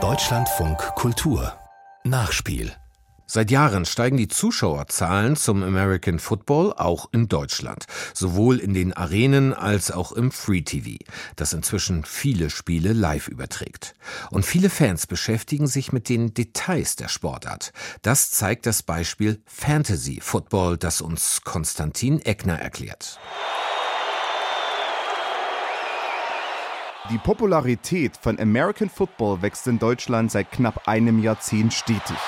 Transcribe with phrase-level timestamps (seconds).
[0.00, 1.52] Deutschlandfunk Kultur
[2.04, 2.70] Nachspiel
[3.26, 9.52] Seit Jahren steigen die Zuschauerzahlen zum American Football auch in Deutschland, sowohl in den Arenen
[9.52, 13.96] als auch im Free TV, das inzwischen viele Spiele live überträgt.
[14.30, 17.72] Und viele Fans beschäftigen sich mit den Details der Sportart.
[18.02, 23.18] Das zeigt das Beispiel Fantasy Football, das uns Konstantin Eckner erklärt.
[27.10, 32.18] Die Popularität von American Football wächst in Deutschland seit knapp einem Jahrzehnt stetig.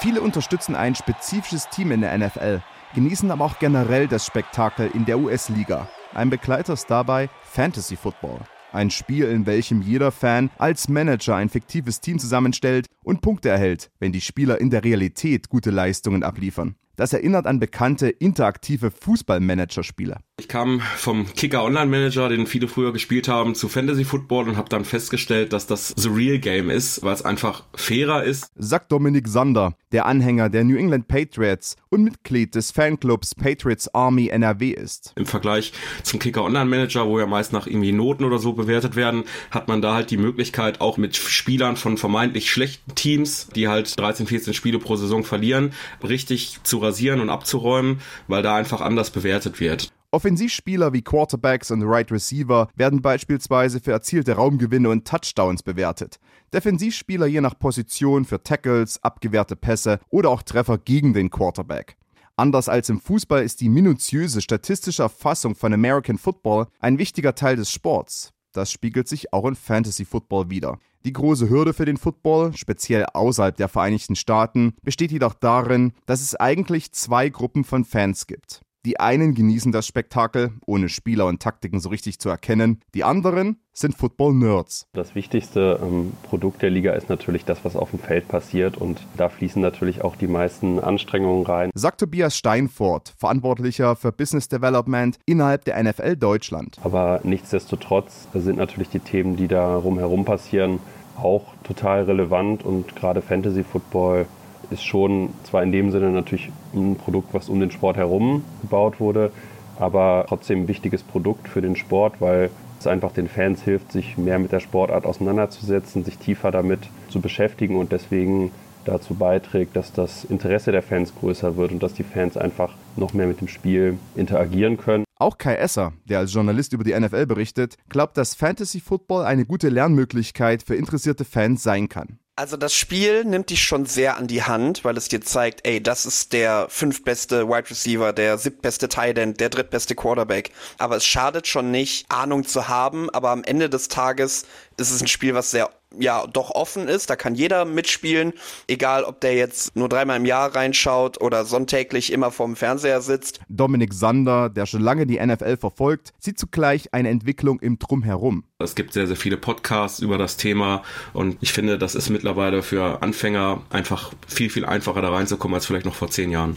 [0.00, 2.60] Viele unterstützen ein spezifisches Team in der NFL,
[2.94, 5.88] genießen aber auch generell das Spektakel in der US-Liga.
[6.12, 8.40] Ein Begleiter ist dabei Fantasy Football.
[8.72, 13.90] Ein Spiel, in welchem jeder Fan als Manager ein fiktives Team zusammenstellt und Punkte erhält,
[14.00, 16.76] wenn die Spieler in der Realität gute Leistungen abliefern.
[16.96, 20.18] Das erinnert an bekannte interaktive Fußballmanager-Spiele.
[20.38, 24.56] Ich kam vom Kicker Online Manager, den viele früher gespielt haben, zu Fantasy Football und
[24.56, 28.50] habe dann festgestellt, dass das The Real Game ist, weil es einfach fairer ist.
[28.56, 34.28] Sagt Dominik Sander, der Anhänger der New England Patriots und Mitglied des Fanclubs Patriots Army
[34.28, 35.12] NRW ist.
[35.16, 38.96] Im Vergleich zum Kicker Online Manager, wo ja meist nach irgendwie Noten oder so bewertet
[38.96, 43.68] werden, hat man da halt die Möglichkeit, auch mit Spielern von vermeintlich schlechten Teams, die
[43.68, 48.80] halt 13, 14 Spiele pro Saison verlieren, richtig zu rasieren und abzuräumen, weil da einfach
[48.80, 49.88] anders bewertet wird.
[50.14, 56.18] Offensivspieler wie Quarterbacks und Right Receiver werden beispielsweise für erzielte Raumgewinne und Touchdowns bewertet.
[56.52, 61.96] Defensivspieler je nach Position für Tackles, abgewehrte Pässe oder auch Treffer gegen den Quarterback.
[62.36, 67.56] Anders als im Fußball ist die minutiöse statistische Erfassung von American Football ein wichtiger Teil
[67.56, 68.32] des Sports.
[68.52, 70.78] Das spiegelt sich auch in Fantasy Football wieder.
[71.04, 76.20] Die große Hürde für den Football, speziell außerhalb der Vereinigten Staaten, besteht jedoch darin, dass
[76.20, 78.62] es eigentlich zwei Gruppen von Fans gibt.
[78.84, 82.80] Die einen genießen das Spektakel, ohne Spieler und Taktiken so richtig zu erkennen.
[82.94, 84.88] Die anderen sind Football-Nerds.
[84.92, 88.76] Das wichtigste ähm, Produkt der Liga ist natürlich das, was auf dem Feld passiert.
[88.76, 91.70] Und da fließen natürlich auch die meisten Anstrengungen rein.
[91.74, 96.78] Sagt Tobias Steinfort, Verantwortlicher für Business Development innerhalb der NFL Deutschland.
[96.82, 100.80] Aber nichtsdestotrotz sind natürlich die Themen, die da rumherum passieren,
[101.16, 102.64] auch total relevant.
[102.64, 104.26] Und gerade Fantasy Football
[104.70, 109.00] ist schon zwar in dem Sinne natürlich ein Produkt, was um den Sport herum gebaut
[109.00, 109.32] wurde,
[109.78, 114.18] aber trotzdem ein wichtiges Produkt für den Sport, weil es einfach den Fans hilft, sich
[114.18, 118.50] mehr mit der Sportart auseinanderzusetzen, sich tiefer damit zu beschäftigen und deswegen
[118.84, 123.12] dazu beiträgt, dass das Interesse der Fans größer wird und dass die Fans einfach noch
[123.12, 125.04] mehr mit dem Spiel interagieren können.
[125.18, 129.44] Auch Kai Esser, der als Journalist über die NFL berichtet, glaubt, dass Fantasy Football eine
[129.44, 132.18] gute Lernmöglichkeit für interessierte Fans sein kann.
[132.34, 135.82] Also das Spiel nimmt dich schon sehr an die Hand, weil es dir zeigt, ey,
[135.82, 140.50] das ist der fünftbeste Wide Receiver, der siebtbeste Tight End, der drittbeste Quarterback.
[140.78, 144.46] Aber es schadet schon nicht, Ahnung zu haben, aber am Ende des Tages
[144.78, 147.10] ist es ein Spiel, was sehr ja doch offen ist.
[147.10, 148.32] Da kann jeder mitspielen,
[148.66, 153.40] egal ob der jetzt nur dreimal im Jahr reinschaut oder sonntäglich immer vorm Fernseher sitzt.
[153.48, 158.44] Dominik Sander, der schon lange die NFL verfolgt, sieht zugleich eine Entwicklung im Drumherum.
[158.58, 160.82] Es gibt sehr, sehr viele Podcasts über das Thema
[161.12, 165.66] und ich finde, das ist mittlerweile für Anfänger einfach viel, viel einfacher da reinzukommen als
[165.66, 166.56] vielleicht noch vor zehn Jahren.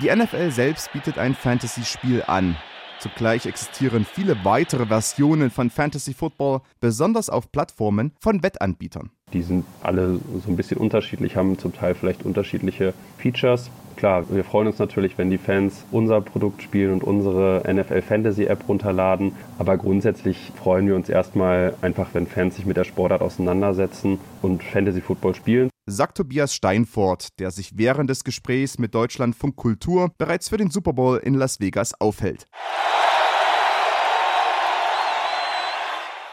[0.00, 2.56] Die NFL selbst bietet ein Fantasy-Spiel an.
[2.98, 9.10] Zugleich existieren viele weitere Versionen von Fantasy Football, besonders auf Plattformen von Wettanbietern.
[9.32, 13.70] Die sind alle so ein bisschen unterschiedlich, haben zum Teil vielleicht unterschiedliche Features.
[13.96, 18.44] Klar, wir freuen uns natürlich, wenn die Fans unser Produkt spielen und unsere NFL Fantasy
[18.44, 19.32] App runterladen.
[19.58, 24.62] Aber grundsätzlich freuen wir uns erstmal einfach, wenn Fans sich mit der Sportart auseinandersetzen und
[24.62, 25.70] Fantasy Football spielen.
[25.86, 30.92] Sagt Tobias Steinfort, der sich während des Gesprächs mit Deutschlandfunk Kultur bereits für den Super
[30.92, 32.46] Bowl in Las Vegas aufhält.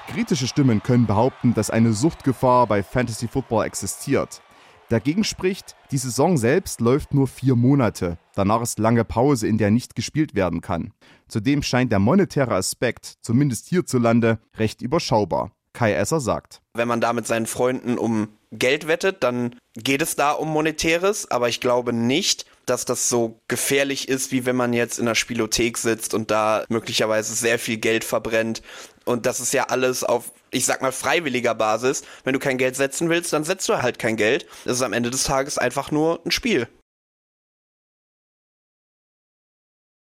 [0.10, 4.42] Kritische Stimmen können behaupten, dass eine Suchtgefahr bei Fantasy Football existiert.
[4.90, 8.18] Dagegen spricht, die Saison selbst läuft nur vier Monate.
[8.34, 10.94] Danach ist lange Pause, in der nicht gespielt werden kann.
[11.28, 15.52] Zudem scheint der monetäre Aspekt, zumindest hierzulande, recht überschaubar.
[15.74, 16.62] Kai Esser sagt.
[16.74, 21.30] Wenn man da mit seinen Freunden um Geld wettet, dann geht es da um Monetäres,
[21.30, 25.16] aber ich glaube nicht, dass das so gefährlich ist, wie wenn man jetzt in der
[25.16, 28.62] Spielothek sitzt und da möglicherweise sehr viel Geld verbrennt.
[29.06, 32.04] Und das ist ja alles auf, ich sag mal, freiwilliger Basis.
[32.24, 34.46] Wenn du kein Geld setzen willst, dann setzt du halt kein Geld.
[34.66, 36.68] Das ist am Ende des Tages einfach nur ein Spiel.